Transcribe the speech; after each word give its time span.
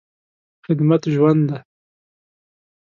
خدمت 0.65 1.03
ژوند 1.13 1.41
دی. 1.49 1.57